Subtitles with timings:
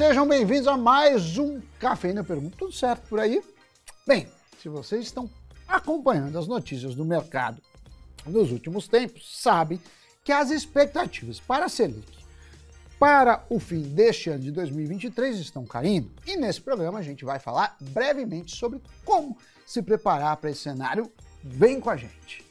[0.00, 2.56] Sejam bem-vindos a mais um Cafeína Pergunta.
[2.56, 3.42] Tudo certo por aí?
[4.06, 4.26] Bem,
[4.58, 5.28] se vocês estão
[5.68, 7.60] acompanhando as notícias do mercado
[8.24, 9.78] nos últimos tempos, sabem
[10.24, 12.24] que as expectativas para a Selic
[12.98, 16.10] para o fim deste ano de 2023 estão caindo.
[16.26, 19.36] E nesse programa a gente vai falar brevemente sobre como
[19.66, 21.12] se preparar para esse cenário.
[21.44, 22.49] Vem com a gente!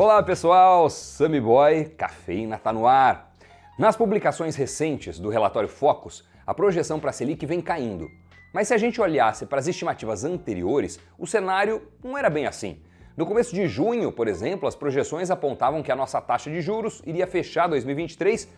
[0.00, 3.32] Olá pessoal, Sammy Boy, Cafeína tá no ar.
[3.76, 8.08] Nas publicações recentes do relatório Focus, a projeção para a Selic vem caindo.
[8.54, 12.80] Mas se a gente olhasse para as estimativas anteriores, o cenário não era bem assim.
[13.16, 17.02] No começo de junho, por exemplo, as projeções apontavam que a nossa taxa de juros
[17.04, 18.48] iria fechar 2023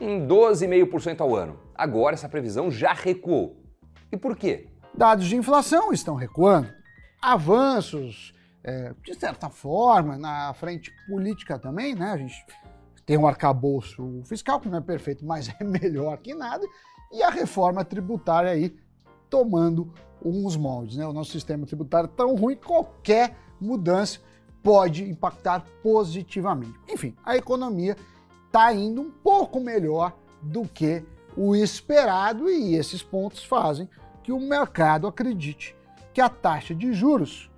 [0.00, 1.60] em 12,5% ao ano.
[1.74, 3.62] Agora essa previsão já recuou.
[4.10, 4.68] E por quê?
[4.94, 6.72] Dados de inflação estão recuando.
[7.20, 8.34] Avanços
[8.66, 12.10] é, de certa forma, na frente política também, né?
[12.10, 12.44] A gente
[13.06, 16.66] tem um arcabouço fiscal que não é perfeito, mas é melhor que nada,
[17.12, 18.76] e a reforma tributária aí
[19.30, 21.06] tomando uns moldes, né?
[21.06, 24.18] O nosso sistema tributário tão ruim que qualquer mudança
[24.62, 26.74] pode impactar positivamente.
[26.88, 27.96] Enfim, a economia
[28.46, 30.12] está indo um pouco melhor
[30.42, 31.04] do que
[31.36, 33.88] o esperado e esses pontos fazem
[34.24, 35.76] que o mercado acredite
[36.12, 37.48] que a taxa de juros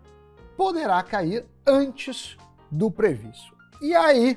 [0.59, 2.37] poderá cair antes
[2.69, 3.57] do previsto.
[3.81, 4.37] E aí,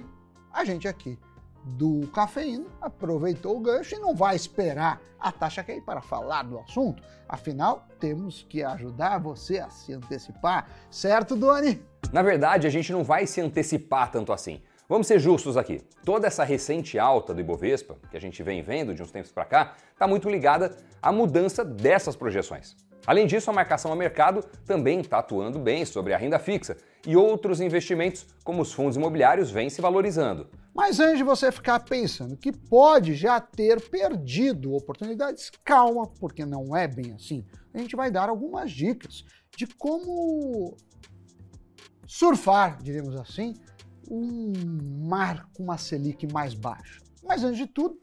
[0.53, 1.17] a gente aqui
[1.63, 6.59] do Cafeína aproveitou o gancho e não vai esperar a taxa cair para falar do
[6.59, 7.01] assunto.
[7.27, 11.83] Afinal, temos que ajudar você a se antecipar, certo, Doni?
[12.13, 14.61] Na verdade, a gente não vai se antecipar tanto assim.
[14.91, 15.79] Vamos ser justos aqui.
[16.03, 19.45] Toda essa recente alta do Ibovespa, que a gente vem vendo de uns tempos para
[19.45, 22.75] cá, está muito ligada à mudança dessas projeções.
[23.07, 26.75] Além disso, a marcação a mercado também está atuando bem sobre a renda fixa
[27.07, 30.49] e outros investimentos, como os fundos imobiliários, vêm se valorizando.
[30.75, 36.75] Mas antes de você ficar pensando que pode já ter perdido oportunidades, calma, porque não
[36.75, 37.45] é bem assim.
[37.73, 39.23] A gente vai dar algumas dicas
[39.55, 40.75] de como
[42.05, 43.55] surfar, diríamos assim,
[44.11, 46.99] um mar com uma Selic mais baixa.
[47.23, 47.97] Mas antes de tudo,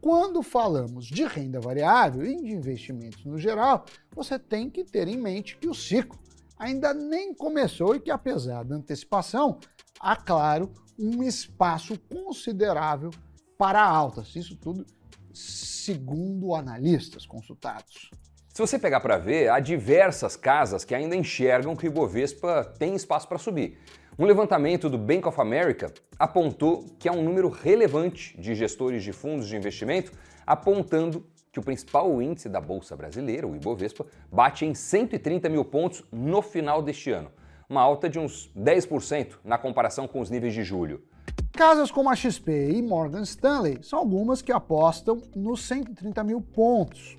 [0.00, 3.84] quando falamos de renda variável e de investimentos no geral,
[4.14, 6.18] você tem que ter em mente que o ciclo
[6.58, 9.58] ainda nem começou e que, apesar da antecipação,
[10.00, 13.10] há, claro, um espaço considerável
[13.58, 14.34] para altas.
[14.36, 14.86] Isso tudo
[15.32, 18.10] segundo analistas consultados.
[18.54, 22.94] Se você pegar para ver, há diversas casas que ainda enxergam que o Ibovespa tem
[22.94, 23.76] espaço para subir.
[24.16, 29.12] Um levantamento do Bank of America apontou que há um número relevante de gestores de
[29.12, 30.12] fundos de investimento
[30.46, 36.04] apontando que o principal índice da Bolsa Brasileira, o Ibovespa, bate em 130 mil pontos
[36.12, 37.28] no final deste ano,
[37.68, 41.02] uma alta de uns 10% na comparação com os níveis de julho.
[41.50, 47.18] Casas como a XP e Morgan Stanley são algumas que apostam nos 130 mil pontos.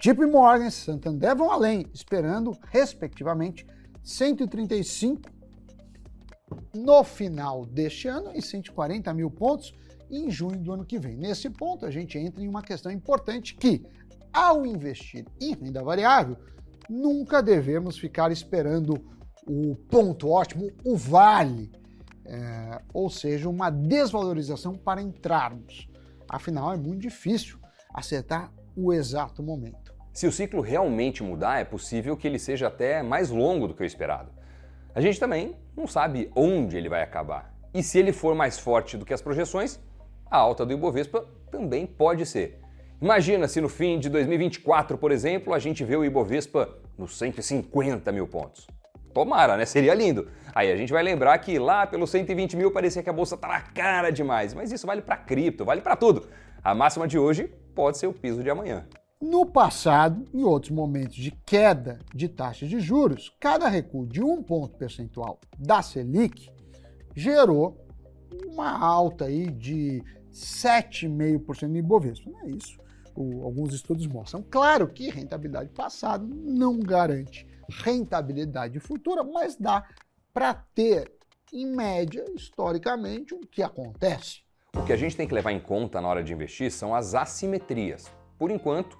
[0.00, 3.64] JP Morgan e Santander vão além, esperando, respectivamente,
[4.02, 5.37] 135
[6.74, 9.74] no final deste ano e 140 mil pontos
[10.10, 11.16] em junho do ano que vem.
[11.16, 13.84] Nesse ponto, a gente entra em uma questão importante que,
[14.32, 16.36] ao investir em renda variável,
[16.88, 18.94] nunca devemos ficar esperando
[19.46, 21.70] o ponto ótimo, o vale,
[22.24, 25.88] é, ou seja, uma desvalorização para entrarmos.
[26.28, 27.58] Afinal, é muito difícil
[27.94, 29.94] acertar o exato momento.
[30.12, 33.82] Se o ciclo realmente mudar, é possível que ele seja até mais longo do que
[33.82, 34.30] o esperado.
[34.98, 37.54] A gente também não sabe onde ele vai acabar.
[37.72, 39.78] E se ele for mais forte do que as projeções,
[40.28, 42.58] a alta do Ibovespa também pode ser.
[43.00, 48.10] Imagina se no fim de 2024, por exemplo, a gente vê o Ibovespa nos 150
[48.10, 48.66] mil pontos.
[49.14, 49.64] Tomara, né?
[49.64, 50.28] Seria lindo.
[50.52, 53.60] Aí a gente vai lembrar que lá pelos 120 mil parecia que a bolsa estava
[53.60, 56.26] cara demais, mas isso vale para cripto, vale para tudo.
[56.60, 58.84] A máxima de hoje pode ser o piso de amanhã.
[59.20, 64.42] No passado, em outros momentos de queda de taxas de juros, cada recuo de um
[64.42, 66.48] ponto percentual da Selic
[67.16, 67.84] gerou
[68.46, 72.30] uma alta aí de 7,5% no Ibovespa.
[72.30, 72.78] Não é isso.
[73.16, 74.44] O, alguns estudos mostram.
[74.48, 79.84] Claro que rentabilidade passada não garante rentabilidade futura, mas dá
[80.32, 81.12] para ter,
[81.52, 84.42] em média, historicamente, o que acontece.
[84.76, 87.14] O que a gente tem que levar em conta na hora de investir são as
[87.14, 88.12] assimetrias.
[88.38, 88.96] Por enquanto,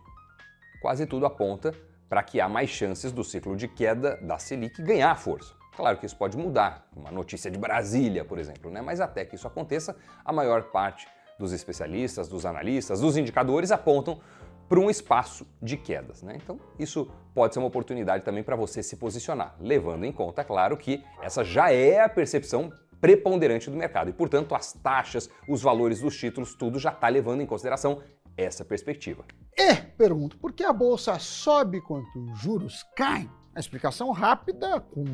[0.81, 1.75] quase tudo aponta
[2.09, 5.55] para que há mais chances do ciclo de queda da Selic ganhar força.
[5.77, 8.81] Claro que isso pode mudar, uma notícia de Brasília, por exemplo, né?
[8.81, 9.95] mas até que isso aconteça,
[10.25, 11.07] a maior parte
[11.39, 14.21] dos especialistas, dos analistas, dos indicadores apontam
[14.69, 16.23] para um espaço de quedas.
[16.23, 16.37] Né?
[16.37, 20.77] Então, isso pode ser uma oportunidade também para você se posicionar, levando em conta, claro,
[20.77, 24.11] que essa já é a percepção preponderante do mercado.
[24.11, 28.03] E, portanto, as taxas, os valores dos títulos, tudo já está levando em consideração
[28.37, 29.25] essa perspectiva.
[29.59, 33.29] E pergunto, por que a bolsa sobe quando os juros caem?
[33.53, 35.05] A explicação rápida, com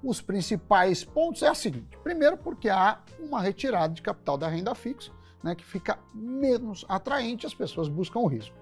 [0.00, 4.76] os principais pontos, é a seguinte: primeiro, porque há uma retirada de capital da renda
[4.76, 5.10] fixa,
[5.42, 8.54] né, que fica menos atraente, as pessoas buscam o risco.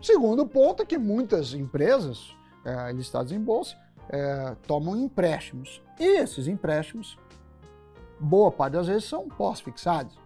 [0.00, 2.34] Segundo ponto é que muitas empresas
[2.64, 3.76] é, listadas em bolsa
[4.08, 5.82] é, tomam empréstimos.
[6.00, 7.18] E esses empréstimos,
[8.18, 10.18] boa parte das vezes, são pós-fixados.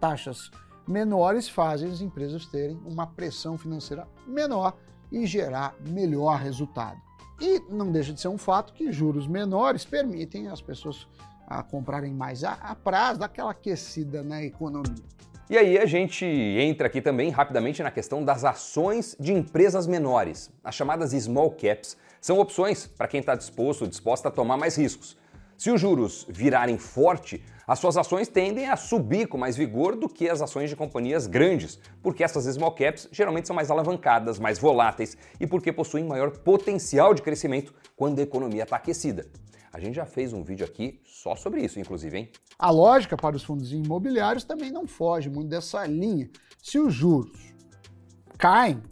[0.00, 0.50] Taxas
[0.86, 4.76] menores fazem as empresas terem uma pressão financeira menor
[5.10, 7.00] e gerar melhor resultado.
[7.40, 11.08] E não deixa de ser um fato que juros menores permitem as pessoas
[11.46, 15.04] a comprarem mais a, a prazo, daquela aquecida na economia.
[15.48, 20.48] E aí a gente entra aqui também rapidamente na questão das ações de empresas menores,
[20.62, 21.96] as chamadas small caps.
[22.20, 25.16] São opções para quem está disposto ou disposta a tomar mais riscos.
[25.60, 30.08] Se os juros virarem forte, as suas ações tendem a subir com mais vigor do
[30.08, 34.58] que as ações de companhias grandes, porque essas small caps geralmente são mais alavancadas, mais
[34.58, 39.26] voláteis e porque possuem maior potencial de crescimento quando a economia está aquecida.
[39.70, 42.32] A gente já fez um vídeo aqui só sobre isso, inclusive, hein?
[42.58, 46.30] A lógica para os fundos imobiliários também não foge muito dessa linha.
[46.62, 47.52] Se os juros
[48.38, 48.82] caem,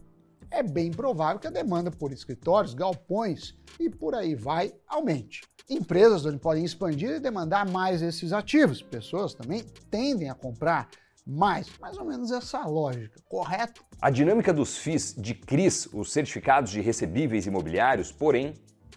[0.51, 5.41] é bem provável que a demanda por escritórios, galpões e por aí vai aumente.
[5.71, 8.81] Empresas podem expandir e demandar mais esses ativos.
[8.81, 10.89] Pessoas também tendem a comprar
[11.27, 11.69] mais.
[11.79, 13.85] Mais ou menos essa lógica, correto?
[14.01, 18.55] A dinâmica dos FIIs de CRIs, os certificados de recebíveis imobiliários, porém,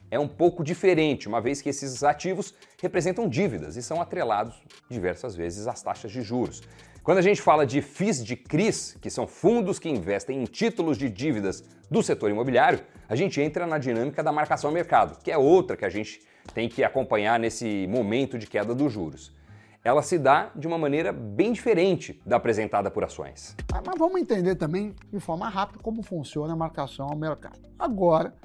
[0.09, 4.55] é um pouco diferente, uma vez que esses ativos representam dívidas e são atrelados
[4.89, 6.61] diversas vezes às taxas de juros.
[7.03, 10.97] Quando a gente fala de FIIs de CRIs, que são fundos que investem em títulos
[10.97, 12.79] de dívidas do setor imobiliário,
[13.09, 16.30] a gente entra na dinâmica da marcação ao mercado, que é outra que a gente
[16.53, 19.35] tem que acompanhar nesse momento de queda dos juros.
[19.83, 23.55] Ela se dá de uma maneira bem diferente da apresentada por ações.
[23.73, 27.59] Ah, mas vamos entender também de forma rápida como funciona a marcação ao mercado.
[27.79, 28.35] Agora,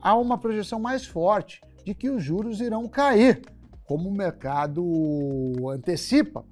[0.00, 3.40] há uma projeção mais forte de que os juros irão cair,
[3.84, 4.82] como o mercado
[5.70, 6.44] antecipa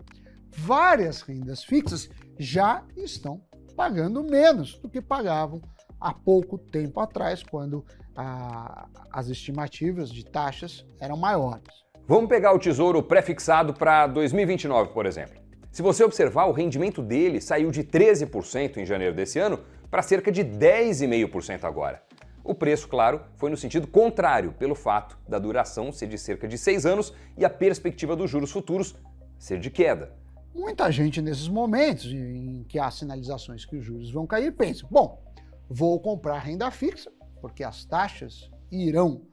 [0.57, 2.09] várias rendas fixas
[2.39, 3.41] já estão
[3.77, 5.61] pagando menos do que pagavam
[6.01, 7.85] há pouco tempo atrás, quando
[8.17, 11.87] a, as estimativas de taxas eram maiores.
[12.07, 15.41] Vamos pegar o tesouro pré-fixado para 2029, por exemplo.
[15.71, 19.61] Se você observar, o rendimento dele saiu de 13% em janeiro desse ano
[19.91, 22.03] para cerca de 10,5% agora.
[22.43, 26.57] O preço, claro, foi no sentido contrário, pelo fato da duração ser de cerca de
[26.57, 28.97] seis anos e a perspectiva dos juros futuros
[29.39, 30.17] ser de queda.
[30.55, 35.23] Muita gente nesses momentos em que há sinalizações que os juros vão cair pensa: bom,
[35.69, 37.11] vou comprar renda fixa,
[37.41, 39.27] porque as taxas irão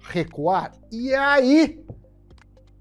[0.00, 1.84] recuar e aí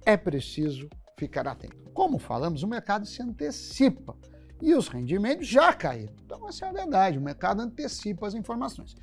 [0.05, 0.87] é preciso
[1.17, 1.77] ficar atento.
[1.93, 4.15] Como falamos, o mercado se antecipa
[4.61, 6.13] e os rendimentos já caíram.
[6.23, 8.95] Então, essa é a verdade, o mercado antecipa as informações.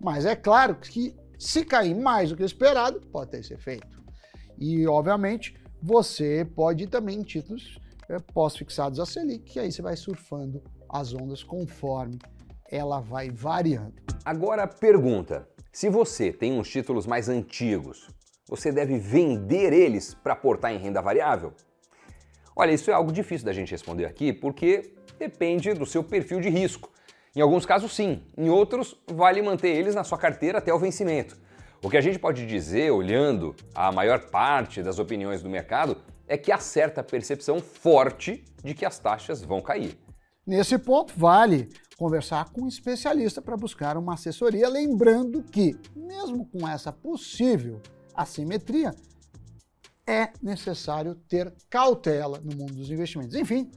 [0.00, 4.00] Mas é claro que se cair mais do que esperado, pode ter esse efeito.
[4.58, 7.78] E, obviamente, você pode ir também em títulos
[8.08, 12.18] é, pós-fixados a Selic, que aí você vai surfando as ondas conforme
[12.70, 13.94] ela vai variando.
[14.24, 18.08] Agora pergunta: se você tem uns títulos mais antigos,
[18.48, 21.52] você deve vender eles para aportar em renda variável?
[22.54, 26.48] Olha, isso é algo difícil da gente responder aqui porque depende do seu perfil de
[26.48, 26.90] risco.
[27.34, 31.38] Em alguns casos, sim, em outros, vale manter eles na sua carteira até o vencimento.
[31.82, 35.96] O que a gente pode dizer, olhando a maior parte das opiniões do mercado,
[36.26, 39.96] é que há certa percepção forte de que as taxas vão cair.
[40.50, 46.66] Nesse ponto, vale conversar com um especialista para buscar uma assessoria, lembrando que, mesmo com
[46.66, 47.80] essa possível
[48.12, 48.92] assimetria,
[50.04, 53.36] é necessário ter cautela no mundo dos investimentos.
[53.36, 53.70] Enfim,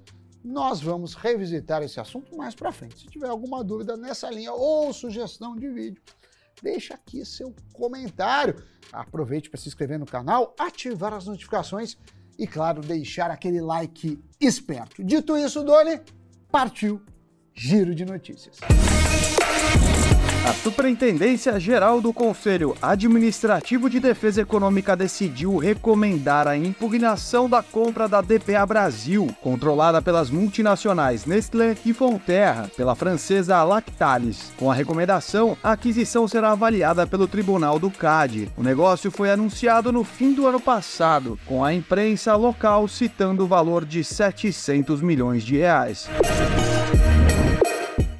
[0.44, 3.02] nós vamos revisitar esse assunto mais para frente.
[3.02, 6.02] Se tiver alguma dúvida nessa linha ou sugestão de vídeo,
[6.60, 8.64] deixa aqui seu comentário.
[8.92, 11.96] Aproveite para se inscrever no canal, ativar as notificações
[12.36, 15.04] e, claro, deixar aquele like esperto.
[15.04, 16.02] Dito isso, Doni,
[16.54, 17.02] partiu
[17.56, 18.60] Giro de Notícias.
[20.46, 28.10] A Superintendência Geral do Conselho Administrativo de Defesa Econômica decidiu recomendar a impugnação da compra
[28.10, 34.52] da DPA Brasil, controlada pelas multinacionais Nestlé e Fonterra, pela francesa Lactalis.
[34.58, 38.52] Com a recomendação, a aquisição será avaliada pelo Tribunal do CAD.
[38.58, 43.48] O negócio foi anunciado no fim do ano passado, com a imprensa local citando o
[43.48, 46.10] valor de 700 milhões de reais.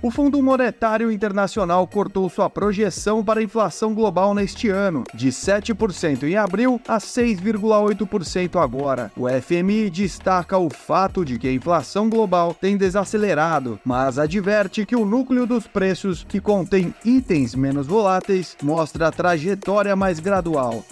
[0.04, 6.24] O Fundo Monetário Internacional cortou sua projeção para a inflação global neste ano, de 7%
[6.24, 9.10] em abril a 6,8% agora.
[9.16, 14.94] O FMI destaca o fato de que a inflação global tem desacelerado, mas adverte que
[14.94, 20.84] o núcleo dos preços, que contém itens menos voláteis, mostra a trajetória mais gradual.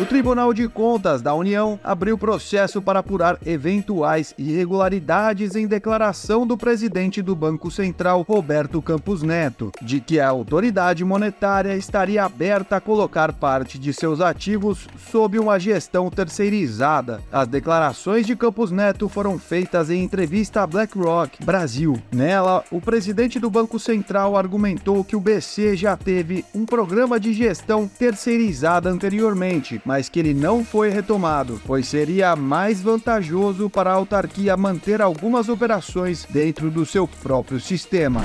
[0.00, 6.56] O Tribunal de Contas da União abriu processo para apurar eventuais irregularidades em declaração do
[6.56, 12.80] presidente do Banco Central, Roberto Campos Neto, de que a autoridade monetária estaria aberta a
[12.80, 17.20] colocar parte de seus ativos sob uma gestão terceirizada.
[17.30, 22.00] As declarações de Campos Neto foram feitas em entrevista à BlackRock Brasil.
[22.10, 27.34] Nela, o presidente do Banco Central argumentou que o BC já teve um programa de
[27.34, 33.94] gestão terceirizada anteriormente mas que ele não foi retomado, pois seria mais vantajoso para a
[33.94, 38.20] autarquia manter algumas operações dentro do seu próprio sistema.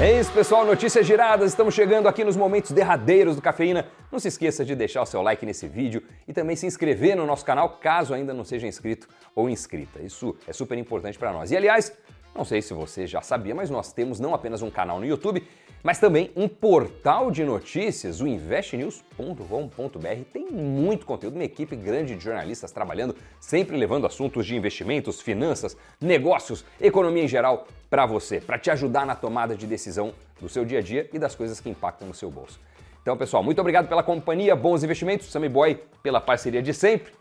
[0.00, 0.64] É isso, pessoal.
[0.64, 1.50] Notícias giradas.
[1.50, 3.88] Estamos chegando aqui nos momentos derradeiros do Cafeína.
[4.10, 7.26] Não se esqueça de deixar o seu like nesse vídeo e também se inscrever no
[7.26, 10.00] nosso canal caso ainda não seja inscrito ou inscrita.
[10.00, 11.50] Isso é super importante para nós.
[11.50, 11.92] E aliás,
[12.34, 15.46] não sei se você já sabia, mas nós temos não apenas um canal no YouTube,
[15.86, 20.24] mas também um portal de notícias, o investnews.com.br.
[20.32, 25.76] Tem muito conteúdo, uma equipe grande de jornalistas trabalhando, sempre levando assuntos de investimentos, finanças,
[26.00, 30.64] negócios, economia em geral para você, para te ajudar na tomada de decisão do seu
[30.64, 32.58] dia a dia e das coisas que impactam no seu bolso.
[33.00, 37.12] Então, pessoal, muito obrigado pela companhia, bons investimentos, Sammy Boy pela parceria de sempre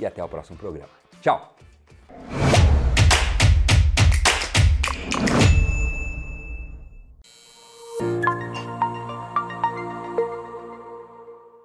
[0.00, 0.88] e até o próximo programa.
[1.20, 1.55] Tchau!